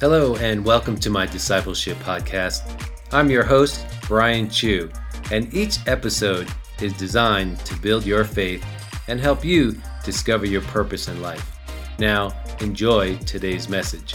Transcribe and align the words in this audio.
Hello, 0.00 0.36
and 0.36 0.64
welcome 0.64 0.96
to 0.98 1.10
my 1.10 1.26
discipleship 1.26 1.98
podcast. 1.98 2.62
I'm 3.10 3.28
your 3.28 3.42
host, 3.42 3.84
Brian 4.06 4.48
Chu, 4.48 4.88
and 5.32 5.52
each 5.52 5.78
episode 5.88 6.46
is 6.80 6.92
designed 6.92 7.58
to 7.66 7.74
build 7.80 8.06
your 8.06 8.22
faith 8.22 8.64
and 9.08 9.18
help 9.18 9.44
you 9.44 9.76
discover 10.04 10.46
your 10.46 10.60
purpose 10.60 11.08
in 11.08 11.20
life. 11.20 11.58
Now, 11.98 12.30
enjoy 12.60 13.16
today's 13.16 13.68
message. 13.68 14.14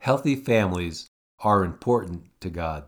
Healthy 0.00 0.36
families 0.36 1.06
are 1.38 1.64
important 1.64 2.24
to 2.42 2.50
God. 2.50 2.84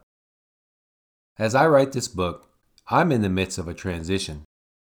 As 1.38 1.54
I 1.54 1.66
write 1.68 1.92
this 1.92 2.08
book, 2.08 2.50
I'm 2.88 3.12
in 3.12 3.22
the 3.22 3.30
midst 3.30 3.56
of 3.56 3.66
a 3.66 3.72
transition. 3.72 4.44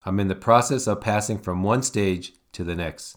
I'm 0.04 0.20
in 0.20 0.28
the 0.28 0.36
process 0.36 0.88
of 0.88 1.00
passing 1.00 1.38
from 1.38 1.64
one 1.64 1.84
stage 1.84 2.34
to 2.52 2.66
the 2.66 2.76
next 2.76 3.16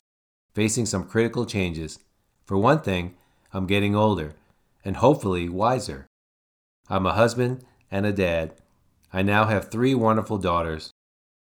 facing 0.52 0.86
some 0.86 1.04
critical 1.04 1.46
changes. 1.46 1.98
For 2.44 2.56
one 2.56 2.80
thing, 2.80 3.14
I'm 3.52 3.66
getting 3.66 3.94
older 3.94 4.34
and 4.84 4.96
hopefully 4.96 5.48
wiser. 5.48 6.06
I'm 6.88 7.06
a 7.06 7.12
husband 7.12 7.64
and 7.90 8.06
a 8.06 8.12
dad. 8.12 8.54
I 9.12 9.22
now 9.22 9.46
have 9.46 9.70
three 9.70 9.94
wonderful 9.94 10.38
daughters. 10.38 10.90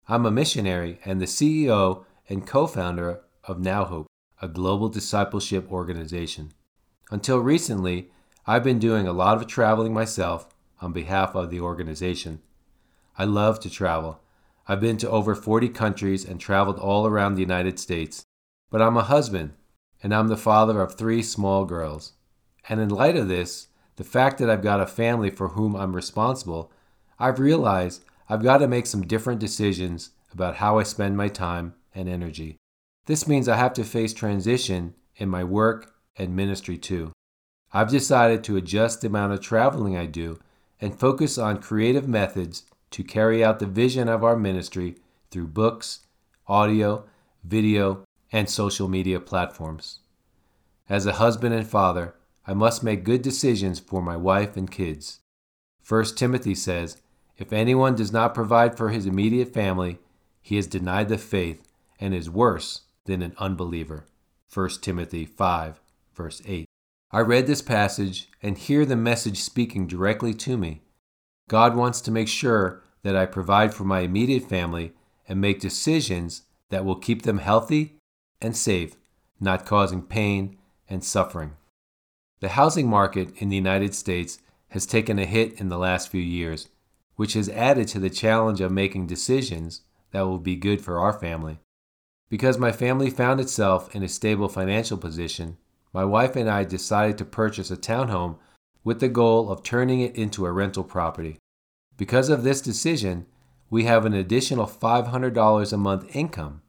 I'm 0.08 0.26
a 0.26 0.32
missionary 0.32 1.00
and 1.04 1.20
the 1.20 1.26
CEO 1.26 2.06
and 2.30 2.46
co 2.46 2.68
founder 2.68 3.22
of 3.44 3.60
Now 3.60 3.86
Hope, 3.86 4.08
a 4.42 4.48
global 4.48 4.90
discipleship 4.90 5.72
organization. 5.72 6.52
Until 7.12 7.40
recently, 7.40 8.10
I've 8.48 8.64
been 8.64 8.80
doing 8.80 9.08
a 9.08 9.14
lot 9.14 9.38
of 9.38 9.48
traveling 9.48 9.94
myself 9.94 10.48
on 10.82 10.94
behalf 10.94 11.36
of 11.36 11.50
the 11.50 11.60
organization. 11.60 12.42
I 13.18 13.26
love 13.26 13.60
to 13.62 13.70
travel. 13.70 14.20
I've 14.68 14.82
been 14.82 14.98
to 14.98 15.10
over 15.10 15.36
40 15.36 15.70
countries 15.70 16.26
and 16.26 16.40
traveled 16.40 16.80
all 16.80 17.08
around 17.08 17.36
the 17.36 17.42
United 17.42 17.80
States. 17.80 18.25
But 18.70 18.82
I'm 18.82 18.98
a 18.98 19.04
husband, 19.04 19.54
and 20.02 20.14
I'm 20.14 20.28
the 20.28 20.38
father 20.38 20.82
of 20.82 20.96
three 20.96 21.22
small 21.22 21.66
girls. 21.66 22.14
And 22.68 22.80
in 22.80 22.90
light 22.90 23.16
of 23.16 23.28
this, 23.28 23.68
the 23.96 24.04
fact 24.04 24.38
that 24.40 24.50
I've 24.50 24.64
got 24.64 24.82
a 24.82 24.88
family 24.88 25.30
for 25.30 25.50
whom 25.50 25.76
I'm 25.76 25.96
responsible, 25.96 26.72
I've 27.20 27.40
realized 27.40 28.04
I've 28.28 28.44
got 28.44 28.58
to 28.58 28.68
make 28.68 28.88
some 28.88 29.08
different 29.08 29.40
decisions 29.40 30.12
about 30.34 30.56
how 30.56 30.80
I 30.80 30.84
spend 30.84 31.16
my 31.16 31.28
time 31.28 31.76
and 31.94 32.10
energy. 32.10 32.58
This 33.06 33.28
means 33.28 33.48
I 33.48 33.56
have 33.56 33.74
to 33.74 33.84
face 33.84 34.14
transition 34.14 34.96
in 35.16 35.30
my 35.30 35.44
work 35.44 35.94
and 36.18 36.36
ministry 36.36 36.78
too. 36.78 37.12
I've 37.72 37.90
decided 37.90 38.44
to 38.46 38.58
adjust 38.58 39.02
the 39.02 39.08
amount 39.08 39.34
of 39.34 39.42
traveling 39.42 39.96
I 39.96 40.06
do 40.06 40.40
and 40.82 40.98
focus 40.98 41.38
on 41.38 41.62
creative 41.62 42.08
methods 42.08 42.64
to 42.92 43.04
carry 43.04 43.44
out 43.44 43.60
the 43.60 43.66
vision 43.66 44.10
of 44.10 44.24
our 44.24 44.36
ministry 44.36 44.96
through 45.30 45.48
books, 45.48 46.00
audio, 46.48 47.06
video, 47.44 48.05
and 48.32 48.50
social 48.50 48.88
media 48.88 49.20
platforms. 49.20 50.00
As 50.90 51.06
a 51.06 51.14
husband 51.14 51.54
and 51.54 51.68
father, 51.68 52.16
I 52.46 52.54
must 52.54 52.84
make 52.84 53.04
good 53.04 53.22
decisions 53.22 53.80
for 53.80 54.02
my 54.02 54.16
wife 54.16 54.56
and 54.56 54.70
kids. 54.70 55.20
1 55.88 56.06
Timothy 56.16 56.56
says, 56.56 57.02
If 57.38 57.52
anyone 57.52 57.96
does 57.96 58.12
not 58.12 58.36
provide 58.36 58.78
for 58.78 58.90
his 58.90 59.06
immediate 59.06 59.54
family, 59.54 60.00
he 60.42 60.56
has 60.58 60.68
denied 60.68 61.10
the 61.10 61.18
faith 61.18 61.64
and 62.00 62.14
is 62.14 62.30
worse 62.30 62.82
than 63.06 63.22
an 63.22 63.36
unbeliever. 63.40 64.06
1 64.54 64.70
Timothy 64.82 65.26
5, 65.26 65.80
verse 66.14 66.42
8. 66.46 66.66
I 67.12 67.20
read 67.22 67.48
this 67.48 67.62
passage 67.62 68.30
and 68.44 68.58
hear 68.58 68.86
the 68.86 68.96
message 68.96 69.40
speaking 69.40 69.88
directly 69.88 70.34
to 70.36 70.58
me. 70.58 70.82
God 71.48 71.76
wants 71.76 72.02
to 72.02 72.12
make 72.12 72.28
sure 72.28 72.84
that 73.04 73.16
I 73.16 73.26
provide 73.26 73.74
for 73.74 73.84
my 73.84 74.02
immediate 74.02 74.48
family 74.50 74.94
and 75.28 75.40
make 75.40 75.60
decisions 75.60 76.44
that 76.70 76.86
will 76.86 76.96
keep 76.96 77.22
them 77.22 77.38
healthy 77.38 77.95
and 78.46 78.56
save, 78.56 78.96
not 79.40 79.66
causing 79.66 80.02
pain 80.02 80.58
and 80.88 81.04
suffering. 81.04 81.58
The 82.40 82.50
housing 82.50 82.88
market 82.88 83.34
in 83.42 83.50
the 83.50 83.56
United 83.56 83.96
States 83.96 84.40
has 84.70 84.86
taken 84.86 85.20
a 85.20 85.26
hit 85.26 85.60
in 85.60 85.70
the 85.70 85.78
last 85.78 86.10
few 86.10 86.22
years, 86.22 86.70
which 87.16 87.34
has 87.34 87.50
added 87.50 87.88
to 87.90 88.00
the 88.00 88.10
challenge 88.10 88.62
of 88.62 88.72
making 88.72 89.08
decisions 89.08 89.82
that 90.12 90.22
will 90.22 90.40
be 90.40 90.56
good 90.56 90.82
for 90.82 91.00
our 91.00 91.14
family. 91.14 91.60
Because 92.30 92.58
my 92.58 92.72
family 92.72 93.10
found 93.10 93.40
itself 93.40 93.94
in 93.96 94.04
a 94.04 94.08
stable 94.08 94.50
financial 94.50 94.98
position, 94.98 95.58
my 95.94 96.04
wife 96.04 96.36
and 96.36 96.50
I 96.50 96.66
decided 96.66 97.18
to 97.18 97.26
purchase 97.26 97.72
a 97.72 97.78
townhome 97.78 98.38
with 98.84 99.00
the 99.00 99.10
goal 99.10 99.50
of 99.50 99.64
turning 99.64 100.02
it 100.02 100.16
into 100.16 100.46
a 100.46 100.52
rental 100.52 100.84
property. 100.84 101.38
Because 101.98 102.30
of 102.30 102.44
this 102.44 102.62
decision, 102.62 103.26
we 103.70 103.86
have 103.86 104.06
an 104.06 104.14
additional 104.14 104.68
$500 104.68 105.74
a 105.74 105.78
month 105.78 106.16
income 106.16 106.62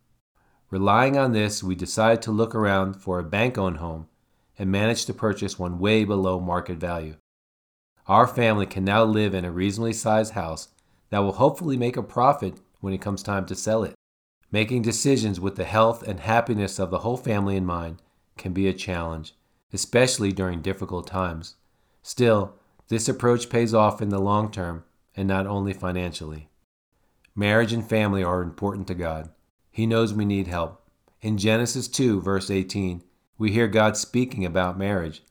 Relying 0.71 1.17
on 1.17 1.33
this, 1.33 1.63
we 1.63 1.75
decided 1.75 2.23
to 2.23 2.33
look 2.33 2.55
around 2.55 2.95
for 2.95 3.19
a 3.19 3.25
bank 3.25 3.57
owned 3.57 3.77
home 3.77 4.09
and 4.59 4.71
managed 4.71 5.07
to 5.07 5.15
purchase 5.15 5.59
one 5.59 5.79
way 5.79 6.05
below 6.05 6.41
market 6.41 6.79
value. 6.79 7.17
Our 8.07 8.27
family 8.27 8.67
can 8.67 8.85
now 8.85 9.05
live 9.05 9.35
in 9.35 9.45
a 9.45 9.53
reasonably 9.53 9.93
sized 9.93 10.33
house 10.33 10.69
that 11.11 11.21
will 11.21 11.33
hopefully 11.33 11.77
make 11.77 11.97
a 11.97 12.03
profit 12.03 12.61
when 12.81 12.93
it 12.93 13.01
comes 13.01 13.23
time 13.23 13.47
to 13.47 13.55
sell 13.55 13.85
it. 13.85 13.95
Making 14.51 14.83
decisions 14.83 15.41
with 15.41 15.57
the 15.57 15.65
health 15.65 16.03
and 16.03 16.21
happiness 16.21 16.79
of 16.79 16.91
the 16.91 17.01
whole 17.01 17.17
family 17.17 17.57
in 17.57 17.65
mind 17.65 18.01
can 18.37 18.53
be 18.53 18.69
a 18.69 18.73
challenge, 18.73 19.35
especially 19.73 20.33
during 20.33 20.63
difficult 20.63 21.07
times. 21.07 21.57
Still, 22.03 22.55
this 22.89 23.09
approach 23.09 23.51
pays 23.51 23.75
off 23.75 24.01
in 24.01 24.09
the 24.09 24.21
long 24.21 24.51
term 24.51 24.85
and 25.17 25.27
not 25.27 25.47
only 25.47 25.73
financially. 25.73 26.49
Marriage 27.35 27.73
and 27.73 27.87
family 27.87 28.23
are 28.23 28.43
important 28.43 28.87
to 28.87 28.95
God. 28.95 29.31
He 29.77 29.85
knows 29.85 30.15
we 30.15 30.25
need 30.25 30.47
help. 30.47 30.81
In 31.21 31.37
Genesis 31.37 31.87
2, 31.87 32.23
verse 32.23 32.51
18, 32.51 33.03
we 33.37 33.53
hear 33.53 33.69
God 33.69 33.95
speaking 33.95 34.43
about 34.43 34.79
marriage. 34.79 35.23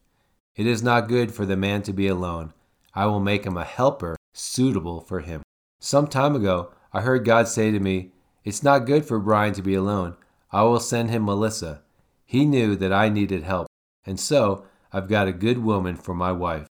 It 0.56 0.68
is 0.68 0.84
not 0.84 1.08
good 1.08 1.34
for 1.34 1.48
the 1.48 1.58
man 1.58 1.82
to 1.82 1.92
be 1.92 2.08
alone. 2.08 2.54
I 2.94 3.08
will 3.08 3.20
make 3.20 3.44
him 3.44 3.58
a 3.58 3.64
helper 3.64 4.16
suitable 4.36 5.02
for 5.02 5.22
him. 5.22 5.42
Some 5.80 6.06
time 6.06 6.36
ago, 6.36 6.72
I 6.94 7.02
heard 7.02 7.26
God 7.26 7.48
say 7.48 7.72
to 7.72 7.80
me, 7.80 8.12
It's 8.44 8.62
not 8.62 8.86
good 8.86 9.04
for 9.04 9.18
Brian 9.18 9.56
to 9.56 9.64
be 9.64 9.74
alone. 9.74 10.16
I 10.52 10.62
will 10.62 10.80
send 10.80 11.10
him 11.10 11.26
Melissa. 11.26 11.82
He 12.24 12.46
knew 12.46 12.76
that 12.76 12.94
I 12.94 13.10
needed 13.10 13.42
help, 13.42 13.66
and 14.06 14.20
so 14.20 14.64
I've 14.94 15.10
got 15.10 15.28
a 15.28 15.34
good 15.34 15.64
woman 15.64 15.96
for 15.96 16.14
my 16.14 16.32
wife. 16.32 16.68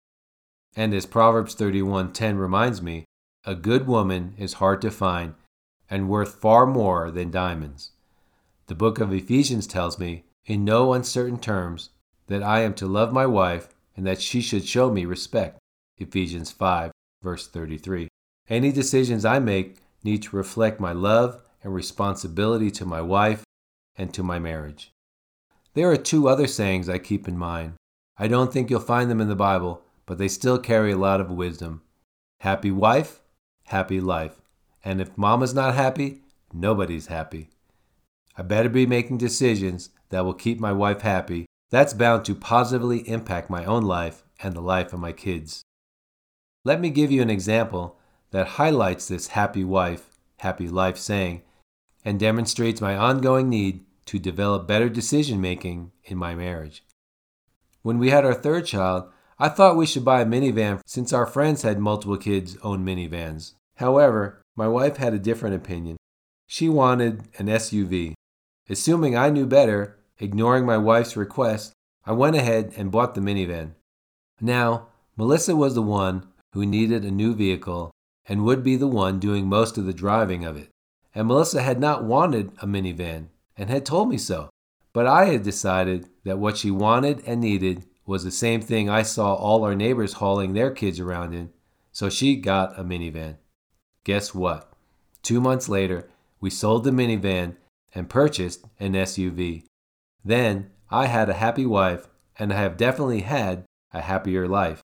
And 0.76 0.92
as 0.92 1.06
Proverbs 1.06 1.54
31:10 1.54 2.36
reminds 2.36 2.82
me, 2.82 3.06
a 3.46 3.54
good 3.54 3.86
woman 3.86 4.34
is 4.36 4.60
hard 4.60 4.82
to 4.82 4.90
find, 4.90 5.36
and 5.92 6.08
worth 6.08 6.36
far 6.36 6.64
more 6.64 7.10
than 7.10 7.30
diamonds. 7.30 7.90
The 8.66 8.74
book 8.74 8.98
of 8.98 9.12
Ephesians 9.12 9.66
tells 9.66 9.98
me, 9.98 10.24
in 10.46 10.64
no 10.64 10.94
uncertain 10.94 11.38
terms, 11.38 11.90
that 12.28 12.42
I 12.42 12.60
am 12.60 12.72
to 12.76 12.86
love 12.86 13.12
my 13.12 13.26
wife 13.26 13.68
and 13.94 14.06
that 14.06 14.22
she 14.22 14.40
should 14.40 14.66
show 14.66 14.90
me 14.90 15.04
respect. 15.04 15.58
Ephesians 15.98 16.50
5, 16.50 16.92
verse 17.22 17.46
33. 17.46 18.08
Any 18.48 18.72
decisions 18.72 19.26
I 19.26 19.38
make 19.38 19.82
need 20.02 20.22
to 20.22 20.36
reflect 20.36 20.80
my 20.80 20.92
love 20.92 21.42
and 21.62 21.74
responsibility 21.74 22.70
to 22.70 22.86
my 22.86 23.02
wife 23.02 23.44
and 23.94 24.14
to 24.14 24.22
my 24.22 24.38
marriage. 24.38 24.92
There 25.74 25.90
are 25.90 25.98
two 25.98 26.26
other 26.26 26.46
sayings 26.46 26.88
I 26.88 26.96
keep 27.00 27.28
in 27.28 27.36
mind. 27.36 27.74
I 28.16 28.28
don't 28.28 28.50
think 28.50 28.70
you'll 28.70 28.80
find 28.80 29.10
them 29.10 29.20
in 29.20 29.28
the 29.28 29.36
Bible, 29.36 29.82
but 30.06 30.16
they 30.16 30.28
still 30.28 30.58
carry 30.58 30.92
a 30.92 30.96
lot 30.96 31.20
of 31.20 31.30
wisdom. 31.30 31.82
Happy 32.40 32.70
wife, 32.70 33.20
happy 33.66 34.00
life. 34.00 34.41
And 34.84 35.00
if 35.00 35.16
mama's 35.16 35.54
not 35.54 35.74
happy, 35.74 36.22
nobody's 36.52 37.06
happy. 37.06 37.50
I 38.36 38.42
better 38.42 38.68
be 38.68 38.86
making 38.86 39.18
decisions 39.18 39.90
that 40.10 40.24
will 40.24 40.34
keep 40.34 40.58
my 40.58 40.72
wife 40.72 41.02
happy. 41.02 41.46
That's 41.70 41.94
bound 41.94 42.24
to 42.26 42.34
positively 42.34 43.08
impact 43.08 43.50
my 43.50 43.64
own 43.64 43.84
life 43.84 44.22
and 44.42 44.54
the 44.54 44.60
life 44.60 44.92
of 44.92 45.00
my 45.00 45.12
kids. 45.12 45.62
Let 46.64 46.80
me 46.80 46.90
give 46.90 47.10
you 47.10 47.22
an 47.22 47.30
example 47.30 47.98
that 48.30 48.46
highlights 48.58 49.08
this 49.08 49.28
happy 49.28 49.64
wife, 49.64 50.10
happy 50.38 50.68
life 50.68 50.98
saying 50.98 51.42
and 52.04 52.18
demonstrates 52.18 52.80
my 52.80 52.96
ongoing 52.96 53.48
need 53.48 53.84
to 54.06 54.18
develop 54.18 54.66
better 54.66 54.88
decision 54.88 55.40
making 55.40 55.92
in 56.04 56.18
my 56.18 56.34
marriage. 56.34 56.84
When 57.82 57.98
we 57.98 58.10
had 58.10 58.24
our 58.24 58.34
third 58.34 58.66
child, 58.66 59.10
I 59.38 59.48
thought 59.48 59.76
we 59.76 59.86
should 59.86 60.04
buy 60.04 60.22
a 60.22 60.26
minivan 60.26 60.80
since 60.86 61.12
our 61.12 61.26
friends 61.26 61.62
had 61.62 61.78
multiple 61.78 62.16
kids 62.16 62.56
own 62.62 62.84
minivans. 62.84 63.52
However, 63.82 64.40
my 64.54 64.68
wife 64.68 64.98
had 64.98 65.12
a 65.12 65.18
different 65.18 65.56
opinion. 65.56 65.96
She 66.46 66.68
wanted 66.68 67.24
an 67.38 67.46
SUV. 67.46 68.14
Assuming 68.70 69.16
I 69.16 69.28
knew 69.28 69.44
better, 69.44 69.98
ignoring 70.20 70.64
my 70.64 70.78
wife's 70.78 71.16
request, 71.16 71.72
I 72.06 72.12
went 72.12 72.36
ahead 72.36 72.74
and 72.76 72.92
bought 72.92 73.16
the 73.16 73.20
minivan. 73.20 73.72
Now, 74.40 74.86
Melissa 75.16 75.56
was 75.56 75.74
the 75.74 75.82
one 75.82 76.28
who 76.52 76.64
needed 76.64 77.04
a 77.04 77.10
new 77.10 77.34
vehicle 77.34 77.90
and 78.24 78.44
would 78.44 78.62
be 78.62 78.76
the 78.76 78.86
one 78.86 79.18
doing 79.18 79.48
most 79.48 79.76
of 79.76 79.84
the 79.84 79.92
driving 79.92 80.44
of 80.44 80.56
it. 80.56 80.68
And 81.12 81.26
Melissa 81.26 81.60
had 81.60 81.80
not 81.80 82.04
wanted 82.04 82.52
a 82.62 82.68
minivan 82.68 83.30
and 83.56 83.68
had 83.68 83.84
told 83.84 84.08
me 84.08 84.16
so. 84.16 84.48
But 84.92 85.08
I 85.08 85.24
had 85.24 85.42
decided 85.42 86.08
that 86.22 86.38
what 86.38 86.56
she 86.56 86.70
wanted 86.70 87.20
and 87.26 87.40
needed 87.40 87.86
was 88.06 88.22
the 88.22 88.30
same 88.30 88.60
thing 88.60 88.88
I 88.88 89.02
saw 89.02 89.34
all 89.34 89.64
our 89.64 89.74
neighbors 89.74 90.12
hauling 90.14 90.52
their 90.52 90.70
kids 90.70 91.00
around 91.00 91.34
in, 91.34 91.50
so 91.90 92.08
she 92.08 92.36
got 92.36 92.78
a 92.78 92.84
minivan. 92.84 93.38
Guess 94.04 94.34
what? 94.34 94.72
Two 95.22 95.40
months 95.40 95.68
later, 95.68 96.08
we 96.40 96.50
sold 96.50 96.84
the 96.84 96.90
minivan 96.90 97.56
and 97.94 98.10
purchased 98.10 98.64
an 98.80 98.94
SUV. 98.94 99.64
Then 100.24 100.70
I 100.90 101.06
had 101.06 101.28
a 101.28 101.34
happy 101.34 101.66
wife, 101.66 102.08
and 102.38 102.52
I 102.52 102.56
have 102.56 102.76
definitely 102.76 103.20
had 103.20 103.64
a 103.92 104.00
happier 104.00 104.48
life. 104.48 104.82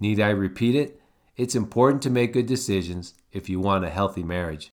Need 0.00 0.20
I 0.20 0.30
repeat 0.30 0.74
it? 0.74 1.00
It's 1.36 1.54
important 1.54 2.02
to 2.02 2.10
make 2.10 2.32
good 2.32 2.46
decisions 2.46 3.14
if 3.30 3.48
you 3.48 3.60
want 3.60 3.84
a 3.84 3.90
healthy 3.90 4.24
marriage. 4.24 4.70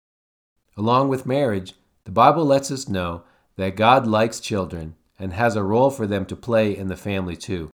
Along 0.77 1.09
with 1.09 1.25
marriage, 1.25 1.73
the 2.05 2.11
Bible 2.11 2.45
lets 2.45 2.71
us 2.71 2.87
know 2.87 3.23
that 3.55 3.75
God 3.75 4.05
likes 4.05 4.39
children 4.39 4.95
and 5.17 5.33
has 5.33 5.55
a 5.55 5.63
role 5.63 5.89
for 5.89 6.07
them 6.07 6.25
to 6.25 6.35
play 6.35 6.75
in 6.75 6.87
the 6.87 6.95
family 6.95 7.35
too. 7.35 7.69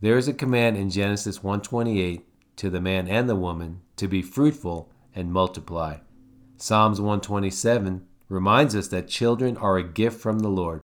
There 0.00 0.18
is 0.18 0.28
a 0.28 0.34
command 0.34 0.76
in 0.76 0.90
Genesis 0.90 1.38
1:28 1.38 2.24
to 2.56 2.70
the 2.70 2.80
man 2.80 3.08
and 3.08 3.28
the 3.28 3.36
woman 3.36 3.82
to 3.96 4.08
be 4.08 4.22
fruitful 4.22 4.90
and 5.16 5.32
multiply. 5.32 5.96
Psalms 6.56 7.00
127 7.00 8.06
reminds 8.28 8.76
us 8.76 8.86
that 8.88 9.08
children 9.08 9.56
are 9.56 9.76
a 9.76 9.82
gift 9.82 10.20
from 10.20 10.38
the 10.38 10.48
Lord. 10.48 10.80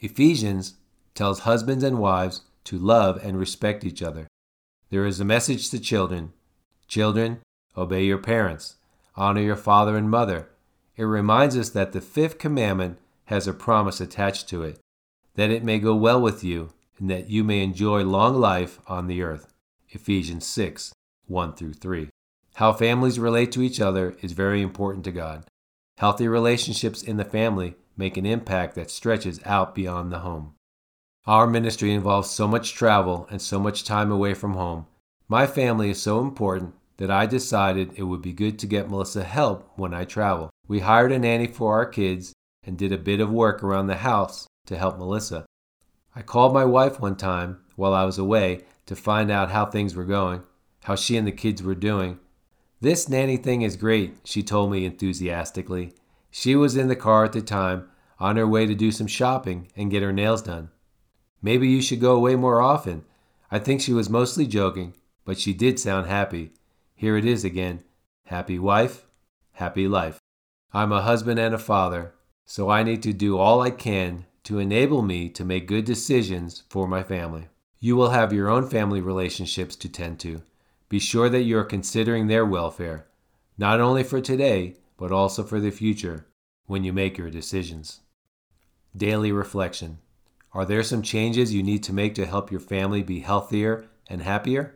Ephesians 0.00 0.74
tells 1.14 1.40
husbands 1.40 1.82
and 1.82 1.98
wives 1.98 2.42
to 2.64 2.76
love 2.76 3.18
and 3.24 3.38
respect 3.38 3.84
each 3.84 4.02
other. 4.02 4.26
There 4.90 5.06
is 5.06 5.20
a 5.20 5.24
message 5.24 5.70
to 5.70 5.80
children 5.80 6.34
Children, 6.90 7.38
obey 7.76 8.02
your 8.02 8.18
parents, 8.18 8.74
honor 9.14 9.42
your 9.42 9.54
father 9.54 9.96
and 9.96 10.10
mother. 10.10 10.48
It 10.96 11.04
reminds 11.04 11.56
us 11.56 11.70
that 11.70 11.92
the 11.92 12.00
fifth 12.00 12.36
commandment 12.36 12.98
has 13.26 13.46
a 13.46 13.52
promise 13.52 14.00
attached 14.00 14.48
to 14.48 14.64
it 14.64 14.80
that 15.36 15.50
it 15.50 15.64
may 15.64 15.78
go 15.78 15.94
well 15.94 16.20
with 16.20 16.42
you 16.42 16.70
and 16.98 17.08
that 17.08 17.30
you 17.30 17.44
may 17.44 17.62
enjoy 17.62 18.02
long 18.02 18.34
life 18.34 18.80
on 18.88 19.06
the 19.06 19.22
earth. 19.22 19.54
Ephesians 19.90 20.44
6 20.46 20.92
1 21.26 21.54
through 21.54 21.74
3. 21.74 22.08
How 22.60 22.74
families 22.74 23.18
relate 23.18 23.52
to 23.52 23.62
each 23.62 23.80
other 23.80 24.18
is 24.20 24.32
very 24.32 24.60
important 24.60 25.02
to 25.04 25.10
God. 25.10 25.46
Healthy 25.96 26.28
relationships 26.28 27.02
in 27.02 27.16
the 27.16 27.24
family 27.24 27.74
make 27.96 28.18
an 28.18 28.26
impact 28.26 28.74
that 28.74 28.90
stretches 28.90 29.40
out 29.46 29.74
beyond 29.74 30.12
the 30.12 30.18
home. 30.18 30.52
Our 31.26 31.46
ministry 31.46 31.90
involves 31.90 32.28
so 32.28 32.46
much 32.46 32.74
travel 32.74 33.26
and 33.30 33.40
so 33.40 33.58
much 33.58 33.84
time 33.84 34.12
away 34.12 34.34
from 34.34 34.52
home. 34.52 34.86
My 35.26 35.46
family 35.46 35.88
is 35.88 36.02
so 36.02 36.20
important 36.20 36.74
that 36.98 37.10
I 37.10 37.24
decided 37.24 37.94
it 37.94 38.02
would 38.02 38.20
be 38.20 38.34
good 38.34 38.58
to 38.58 38.66
get 38.66 38.90
Melissa 38.90 39.24
help 39.24 39.66
when 39.76 39.94
I 39.94 40.04
travel. 40.04 40.50
We 40.68 40.80
hired 40.80 41.12
a 41.12 41.18
nanny 41.18 41.46
for 41.46 41.72
our 41.72 41.86
kids 41.86 42.34
and 42.62 42.76
did 42.76 42.92
a 42.92 42.98
bit 42.98 43.20
of 43.20 43.32
work 43.32 43.62
around 43.62 43.86
the 43.86 44.04
house 44.04 44.46
to 44.66 44.76
help 44.76 44.98
Melissa. 44.98 45.46
I 46.14 46.20
called 46.20 46.52
my 46.52 46.66
wife 46.66 47.00
one 47.00 47.16
time 47.16 47.60
while 47.76 47.94
I 47.94 48.04
was 48.04 48.18
away 48.18 48.64
to 48.84 48.94
find 48.94 49.30
out 49.30 49.50
how 49.50 49.64
things 49.64 49.94
were 49.94 50.04
going, 50.04 50.42
how 50.82 50.94
she 50.94 51.16
and 51.16 51.26
the 51.26 51.32
kids 51.32 51.62
were 51.62 51.74
doing. 51.74 52.18
This 52.82 53.10
nanny 53.10 53.36
thing 53.36 53.60
is 53.60 53.76
great, 53.76 54.16
she 54.24 54.42
told 54.42 54.70
me 54.70 54.86
enthusiastically. 54.86 55.92
She 56.30 56.56
was 56.56 56.76
in 56.76 56.88
the 56.88 56.96
car 56.96 57.24
at 57.24 57.32
the 57.32 57.42
time, 57.42 57.88
on 58.18 58.36
her 58.36 58.48
way 58.48 58.64
to 58.64 58.74
do 58.74 58.90
some 58.90 59.06
shopping 59.06 59.68
and 59.76 59.90
get 59.90 60.02
her 60.02 60.12
nails 60.12 60.40
done. 60.42 60.70
Maybe 61.42 61.68
you 61.68 61.82
should 61.82 62.00
go 62.00 62.14
away 62.14 62.36
more 62.36 62.60
often. 62.60 63.04
I 63.50 63.58
think 63.58 63.80
she 63.80 63.92
was 63.92 64.08
mostly 64.08 64.46
joking, 64.46 64.94
but 65.26 65.38
she 65.38 65.52
did 65.52 65.78
sound 65.78 66.06
happy. 66.06 66.52
Here 66.94 67.16
it 67.16 67.24
is 67.24 67.44
again 67.44 67.82
happy 68.26 68.58
wife, 68.58 69.06
happy 69.52 69.88
life. 69.88 70.18
I'm 70.72 70.92
a 70.92 71.02
husband 71.02 71.40
and 71.40 71.54
a 71.54 71.58
father, 71.58 72.14
so 72.46 72.70
I 72.70 72.82
need 72.82 73.02
to 73.02 73.12
do 73.12 73.36
all 73.36 73.60
I 73.60 73.70
can 73.70 74.24
to 74.44 74.58
enable 74.58 75.02
me 75.02 75.28
to 75.30 75.44
make 75.44 75.66
good 75.66 75.84
decisions 75.84 76.62
for 76.68 76.86
my 76.86 77.02
family. 77.02 77.48
You 77.78 77.96
will 77.96 78.10
have 78.10 78.32
your 78.32 78.48
own 78.48 78.68
family 78.68 79.00
relationships 79.00 79.76
to 79.76 79.88
tend 79.88 80.20
to. 80.20 80.42
Be 80.90 80.98
sure 80.98 81.28
that 81.28 81.42
you 81.42 81.56
are 81.56 81.64
considering 81.64 82.26
their 82.26 82.44
welfare, 82.44 83.06
not 83.56 83.80
only 83.80 84.02
for 84.02 84.20
today, 84.20 84.74
but 84.96 85.12
also 85.12 85.44
for 85.44 85.60
the 85.60 85.70
future 85.70 86.26
when 86.66 86.82
you 86.82 86.92
make 86.92 87.16
your 87.16 87.30
decisions. 87.30 88.00
Daily 88.96 89.30
reflection. 89.30 89.98
Are 90.52 90.64
there 90.64 90.82
some 90.82 91.02
changes 91.02 91.54
you 91.54 91.62
need 91.62 91.84
to 91.84 91.92
make 91.92 92.16
to 92.16 92.26
help 92.26 92.50
your 92.50 92.58
family 92.58 93.04
be 93.04 93.20
healthier 93.20 93.86
and 94.08 94.20
happier? 94.20 94.74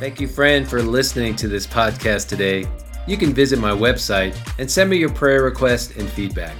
Thank 0.00 0.18
you, 0.18 0.26
friend, 0.26 0.66
for 0.66 0.80
listening 0.80 1.36
to 1.36 1.48
this 1.48 1.66
podcast 1.66 2.28
today. 2.28 2.66
You 3.06 3.18
can 3.18 3.34
visit 3.34 3.58
my 3.58 3.72
website 3.72 4.34
and 4.58 4.70
send 4.70 4.88
me 4.88 4.96
your 4.96 5.12
prayer 5.12 5.42
requests 5.42 5.98
and 5.98 6.08
feedback, 6.08 6.56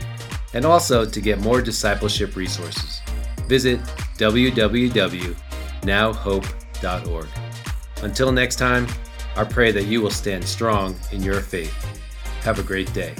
and 0.52 0.67
also 0.67 1.06
to 1.06 1.20
get 1.23 1.40
more 1.40 1.62
discipleship 1.62 2.37
resources. 2.37 3.00
Visit 3.46 3.81
www.nowhope.org. 5.82 7.28
Until 8.02 8.32
next 8.32 8.56
time, 8.56 8.86
I 9.36 9.44
pray 9.44 9.72
that 9.72 9.84
you 9.84 10.00
will 10.00 10.10
stand 10.10 10.44
strong 10.44 10.96
in 11.12 11.22
your 11.22 11.40
faith. 11.40 11.75
Have 12.42 12.58
a 12.58 12.62
great 12.62 12.92
day. 12.92 13.14